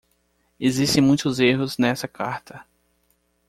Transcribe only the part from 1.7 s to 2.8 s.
nessa carta.